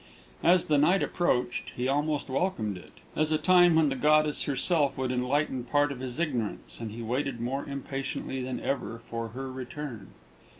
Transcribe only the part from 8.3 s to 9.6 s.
than ever for her